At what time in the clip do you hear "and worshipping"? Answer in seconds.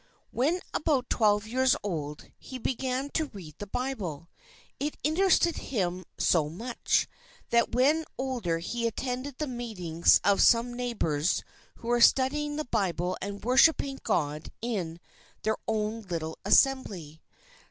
13.21-13.99